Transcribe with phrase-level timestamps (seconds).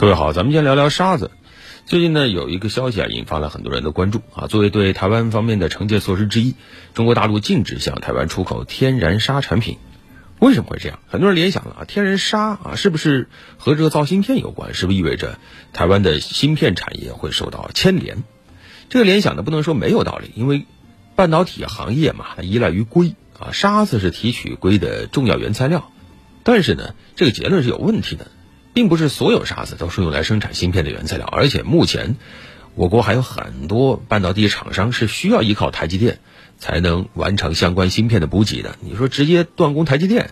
[0.00, 1.30] 各位好，咱们先聊聊沙子。
[1.84, 4.46] 最近呢，有一个消息啊，引发了很多人的关注啊。
[4.46, 6.54] 作为对台湾方面的惩戒措施之一，
[6.94, 9.76] 中国大陆禁止向台湾出口天然砂产品。
[10.38, 11.00] 为什么会这样？
[11.06, 13.28] 很多人联想了啊，天然砂啊，是不是
[13.58, 14.72] 和这个造芯片有关？
[14.72, 15.38] 是不是意味着
[15.74, 18.24] 台湾的芯片产业会受到牵连？
[18.88, 20.64] 这个联想呢，不能说没有道理，因为
[21.14, 25.92] 半导体行业嘛，它依赖于硅啊，沙子是提取硅的重要原材料。
[26.42, 28.28] 但是呢，这个结论是有问题的。
[28.72, 32.16] 并不是所有沙子都是用来生产芯片的原材料，而且目前
[32.74, 36.20] 我国还有很多半导体厂商是需要依靠台积电
[36.58, 38.76] 才能完成相关芯片的补给的。
[38.80, 40.30] 你说直接断供台积电，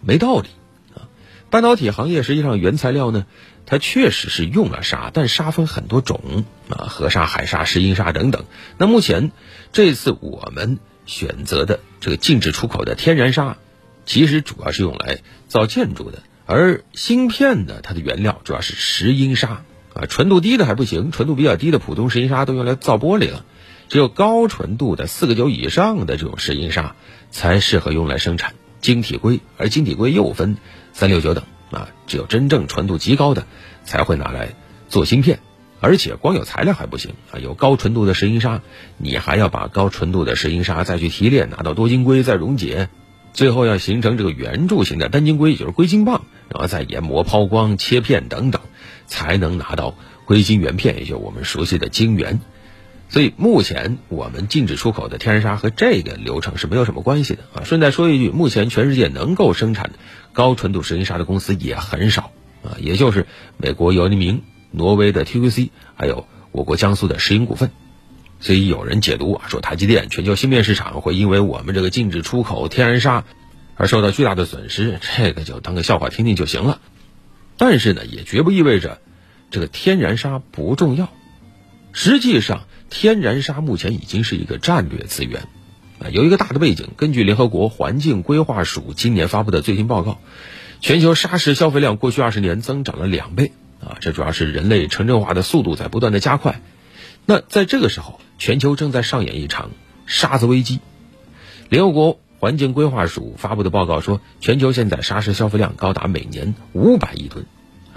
[0.00, 0.48] 没道理
[0.94, 1.08] 啊！
[1.50, 3.24] 半导体行业实际上原材料呢，
[3.64, 8.44] 它确实是用了沙，但沙分很多种啊，河沙、海沙、石英沙等等。
[8.76, 9.32] 那目前
[9.72, 13.56] 这次我们选择的这个禁止出口的天然沙，
[14.04, 16.22] 其实主要是用来造建筑的。
[16.50, 23.44] 而芯片呢，它的原料主要是石英砂啊，纯度低的还不行，纯度比较低的普通石英砂都用来造玻璃了，
[23.90, 26.96] 只有高纯度的四个九以上的这种石英砂
[27.30, 30.56] 才适合用来生产晶体硅，而晶体硅又分
[30.94, 33.46] 三六九等啊，只有真正纯度极高的
[33.84, 34.54] 才会拿来
[34.88, 35.40] 做芯片，
[35.80, 38.62] 而且光有材料还不行啊，有高纯度的石英砂，
[38.96, 42.88] 你还要把高纯度的石英砂再去提炼，拿到多晶硅再溶解。
[43.34, 48.62] 最后要形成这个圆柱形的单晶硅，也就是硅晶棒，然后再研磨、抛光、切片等等，
[49.06, 52.40] 才能拿到硅晶圆片，也就是我们熟悉的晶圆。
[53.10, 57.64] 所以目前我们禁止出口的天然砂和这个流程是没有什么关系的啊。
[57.64, 59.92] 顺带说一句，目前全世界能够生产
[60.34, 67.70] 高纯度石英砂的公司也很少啊，也就是美国姚宁明、挪威的 TQC，还有我国江苏的石英股份。
[68.40, 73.24] 所以有人解读啊，说台积电全球芯片市场会因为我们这个禁止出口天然砂
[73.78, 76.80] 而受到巨大的损失，这个就当个笑话听听就行了。
[77.56, 79.00] 但是呢，也绝不意味着
[79.50, 81.08] 这个天然砂不重要。
[81.92, 85.42] 实际上，天然砂目前已经是一个战略资源
[86.00, 86.10] 啊。
[86.10, 90.18] 有一个大的背景，根据联合国环境规划署今年发布的最新报告，
[90.80, 93.96] 全球砂石消费量过去二十年增长了两倍啊。
[94.00, 96.60] 这主要是人类城镇化的速度在不断的加快。
[97.26, 99.70] 那在这个时候，全球正在上演一场
[100.06, 100.80] 沙子危机。
[101.68, 107.46] 联合国环境规划署发布的报告说，全球现在沙石消费量高达每年五百亿吨，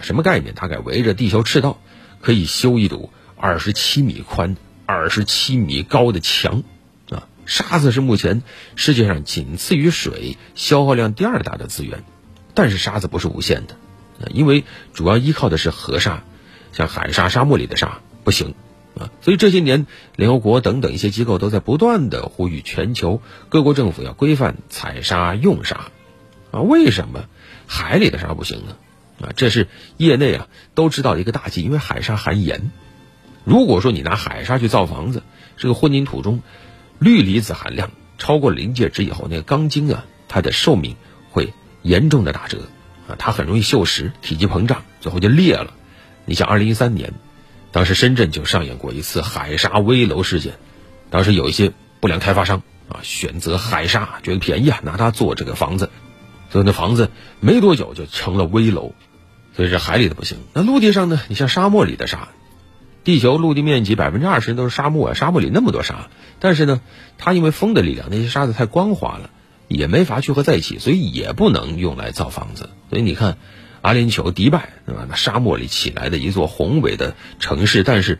[0.00, 0.54] 什么概念？
[0.54, 1.78] 大概围着地球赤道
[2.20, 4.56] 可以修一堵二十七米宽、
[4.86, 6.62] 二十七米高的墙
[7.10, 7.26] 啊！
[7.46, 8.42] 沙子是目前
[8.76, 12.04] 世界上仅次于水消耗量第二大的资源，
[12.54, 13.76] 但是沙子不是无限的，
[14.32, 14.62] 因为
[14.94, 16.22] 主要依靠的是河沙，
[16.72, 18.54] 像海沙、沙漠里的沙不行。
[18.98, 19.86] 啊，所以这些年，
[20.16, 25.90] 联合国等等一些机构都在不断的呼吁全球各国政府要规范采沙用沙，
[26.50, 27.26] 啊，为什么
[27.66, 28.76] 海里的沙不行呢？
[29.20, 32.70] 啊，这是业内啊都知道的一个大忌，因为海沙含盐。
[33.44, 35.22] 如果说你拿海沙去造房子，
[35.56, 36.40] 这个混凝土中
[36.98, 40.96] 氯离子含量超过临界值以后，那个钢筋啊，它的寿命
[41.30, 42.62] 会严重的打折，
[43.06, 45.72] 啊，它很容易锈蚀、体积膨胀，最后就裂了。
[46.24, 47.14] 你像二零一三年。
[47.70, 50.54] 当时深圳就上演过一次海沙危楼事件，
[51.10, 55.90] 当时有一些不良开发商啊选择海沙，觉得便宜啊，拿它做这个房子，
[56.50, 58.94] 所以那房子没多久就成了危楼。
[59.54, 61.20] 所以这海里的不行，那陆地上呢？
[61.28, 62.28] 你像沙漠里的沙，
[63.04, 66.08] 地球陆地面积百分之二十都是沙漠啊，沙漠里那么多沙，
[66.40, 66.80] 但是呢，
[67.18, 69.30] 它因为风的力量，那些沙子太光滑了，
[69.68, 72.70] 也没法聚合在一起，所以也不能用来造房子。
[72.88, 73.36] 所以你看。
[73.88, 75.06] 阿联酋迪拜，对吧？
[75.08, 78.18] 那沙漠里起来的一座宏伟的城市，但是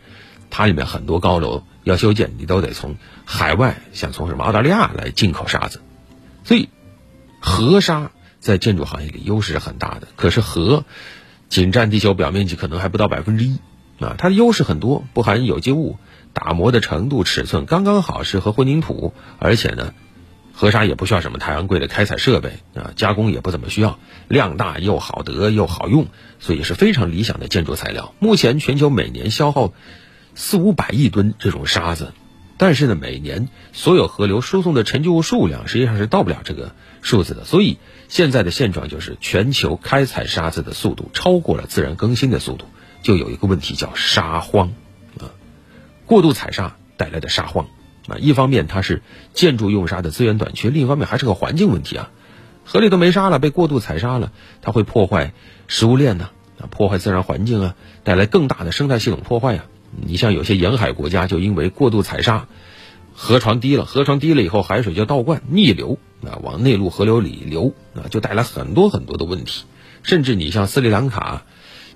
[0.48, 2.96] 它里面很多高楼要修建，你都得从
[3.26, 5.82] 海外，像从什么澳大利亚来进口沙子。
[6.42, 6.70] 所以，
[7.38, 10.08] 河沙在建筑行业里优势是很大的。
[10.16, 10.86] 可是河
[11.50, 13.58] 仅占地球表面积可能还不到百分之一
[14.00, 15.98] 啊，它的优势很多，不含有机物，
[16.32, 19.92] 打磨的程度、尺寸刚刚好，适合混凝土，而且呢。
[20.60, 26.08] 河沙也不需要什么太昂贵的开采设备啊，加工也不怎么需要，量大又好得又好用，
[26.40, 28.12] 所以是非常理想的建筑材料。
[28.18, 29.72] 目前全球每年消耗
[30.34, 32.12] 四五百亿吨这种沙子，
[32.56, 37.44] 但是呢，每年所有河流输送的沉积物数量实际上是到不了这个数字的。
[37.44, 37.78] 所以
[38.08, 42.64] 现在的现状就是，全球开采沙子的速度超过了自然更新的速度，
[43.00, 44.72] 就有一个问题叫沙荒
[45.20, 45.30] 啊，
[46.04, 47.68] 过度采沙带来的沙荒。
[48.08, 49.02] 啊，一方面它是
[49.32, 52.10] 建筑用沙的资源短缺，另一方面还是个环境问题啊。
[52.64, 55.32] 河里都没沙了，被过度采沙了，它会破坏
[55.68, 57.74] 食物链呢，啊，破坏自然环境啊，
[58.04, 59.64] 带来更大的生态系统破坏呀。
[59.90, 62.46] 你像有些沿海国家就因为过度采沙，
[63.14, 69.64] 河床低了，河床低了以后海水就倒灌逆流啊，往内陆河流里流啊，就带来很多很多的问题。
[70.02, 71.44] 甚至你像斯里兰卡，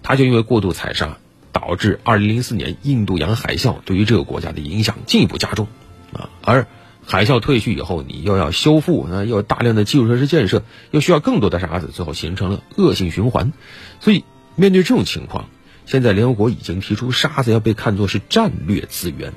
[0.02, 1.18] 它就因为过度采沙，
[1.52, 5.68] 导致2004年印度洋海啸对于这个国家的影响进一步加重，
[6.12, 6.66] 啊，而
[7.04, 13.52] 海啸退去以后，你又要修复，那又大量的基础设施建设，又需要更多的沙子，最后形成了恶性循环。
[14.00, 14.24] 所以
[14.54, 15.48] 面对这种情况，
[15.84, 19.32] 现在联合国已经提出沙子要被看作是战略资源，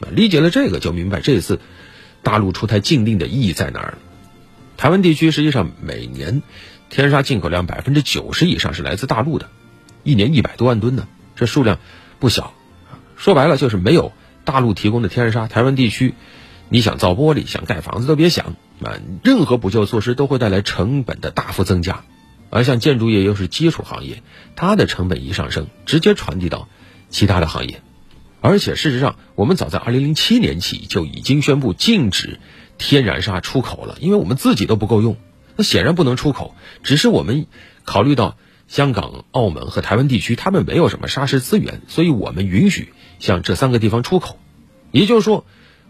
[0.00, 1.58] 啊，理解了这个就明白这次
[2.22, 3.98] 大陆出台禁令的意义在哪儿了。
[4.76, 6.42] 台湾地区实际上每年
[6.88, 9.48] 天沙进口量百分之九十以上是来自大陆的，
[10.04, 11.78] 一年一百多万吨呢，这数量
[12.18, 12.54] 不小。
[13.16, 14.12] 说白了就是没有
[14.44, 16.14] 大陆提供的天然砂，台湾地区。
[16.72, 18.54] 你想造玻璃，想盖房子都别想
[18.84, 18.94] 啊！
[19.24, 22.04] 任何补救措施都会带来成本的大幅增加，
[22.48, 24.22] 而像建筑业又是基础行业，
[24.54, 26.68] 它的成本一上升，直接传递到
[27.08, 27.82] 其他的行业。
[28.40, 32.38] 而且事实上，我们早在2007年起就已经宣布禁止
[32.78, 35.16] 天然砂出口了，因为我们自己都不够用，
[35.56, 36.54] 那显然不能出口。
[36.84, 37.46] 只是我们
[37.84, 38.36] 考虑到
[38.70, 44.38] 香港、澳门和台湾地区他们没有什么砂石资源，所以我们允许向这三个地方出口。
[44.92, 45.44] 也就是说，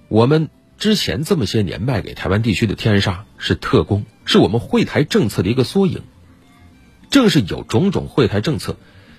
[0.08, 0.50] 我们。
[0.80, 6.00] 之前这么些年卖给台湾地区的天然砂是特供，是我们惠台政策的一个缩影。
[7.10, 8.76] 正是有种种惠台政策，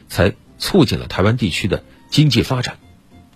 [0.07, 2.79] 才促进了台湾地区的经济发展。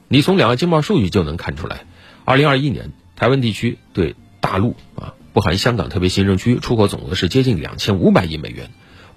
[0.07, 1.85] 你从两岸经贸数据就能看出来，
[2.23, 8.71] 二零二一年台湾地区对大陆啊，不含香港特别行政区出口总额是接近两千五百亿美元，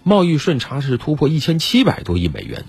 [0.09, 2.65] 贸易顺差是突破一千七百多亿美元，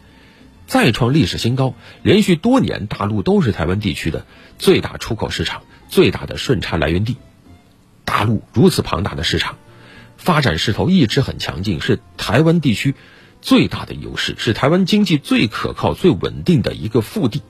[0.67, 1.73] 再创历史新高。
[2.03, 4.27] 连续多年，大陆都是台湾地区的
[4.59, 5.63] 最大出口市场。
[5.87, 7.17] 最大的顺差来源地，
[8.05, 9.57] 大陆如此庞大的市场，
[10.17, 12.93] 发展势头一直很强劲，是台湾地区
[13.41, 17.41] 最大的优势，是台湾经济最可靠、最稳定的一个腹地。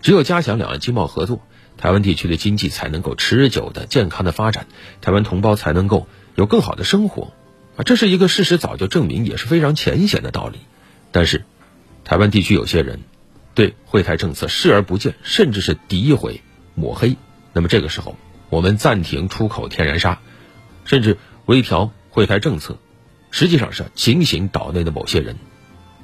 [0.00, 1.40] 只有加强两岸经贸合作，
[1.76, 4.68] 台湾地区的经济才能够持久的、健康的发展，
[5.00, 6.06] 台湾同胞才能够
[6.36, 7.32] 有更好的生活。
[7.76, 10.58] 啊，这是一个事实，早就证明，也是非常浅显的道理。
[11.10, 11.44] 但是，
[12.04, 13.00] 台湾地区有些人
[13.54, 16.42] 对惠台政策视而不见，甚至是诋毁、
[16.74, 17.16] 抹黑。
[17.52, 18.16] 那么这个时候，
[18.50, 20.20] 我们暂停出口天然砂，
[20.84, 21.16] 甚至
[21.46, 22.76] 微调惠台政策，
[23.30, 25.36] 实际上是警醒岛内的某些人。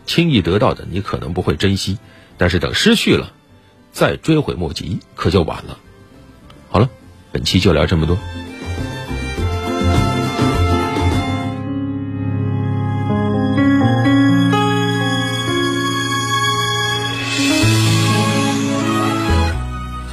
[0.07, 1.99] 轻易得到的你可能不会珍惜，
[2.39, 3.35] 但是等失去了，
[3.93, 5.79] 再追悔莫及，可就晚了。
[6.71, 6.89] 好了，
[7.31, 8.17] 本期就聊这么多。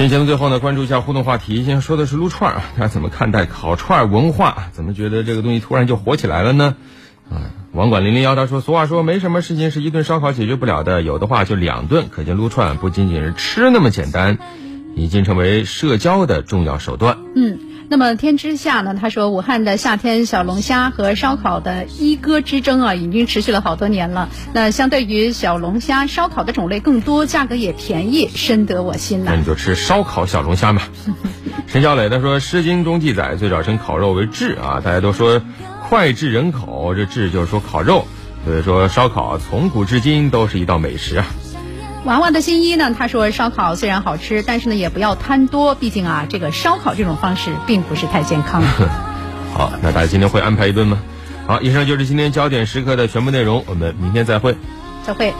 [0.09, 1.63] 节目最后呢，关注一下互动话题。
[1.63, 4.69] 先说的是撸串啊，大家怎么看待烤串文化？
[4.71, 6.75] 怎么觉得这个东西突然就火起来了呢？
[7.29, 12.09] 啊，网管零零幺他说，俗话说没什么事情是一顿烧烤解决不了的，有的话就两顿。
[12.11, 14.37] 可见撸串不仅仅是吃那么简单，
[14.95, 17.17] 已经成为社交的重要手段。
[17.35, 17.59] 嗯。
[17.87, 18.97] 那么天之下呢？
[18.99, 24.27] 他说，武汉的夏天小龙虾和烧烤的一哥之争啊，已经持续了好多年了。
[24.53, 29.33] 那相对于小龙虾，烧烤的种类更多，价格也便宜，深得我心呐。
[29.35, 30.81] 那你就吃烧烤小龙虾嘛。
[31.67, 35.39] 陈小磊他说，《诗经》中记载，最早称烤肉为炙啊，大家都说
[35.87, 38.07] 脍炙人口，这炙就是说烤肉，
[38.45, 41.27] 所以说烧烤从古至今都是一道美食啊。
[42.05, 42.93] 娃娃的新衣呢？
[42.95, 48.61] 他说烧烤虽然好吃，但是呢也不要贪多，毕竟啊这个烧烤这种方式并不是太健康。
[49.53, 50.99] 好，那大家今天会安排一顿吗？
[51.47, 54.55] 好，以上就是今天焦点时刻的全部内容，我们明天再会。
[55.03, 55.33] 再会。